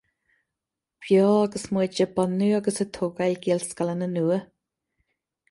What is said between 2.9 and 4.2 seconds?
tógáil Gaelscoileanna